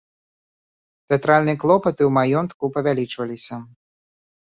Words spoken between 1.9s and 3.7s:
ў маёнтку павялічваліся.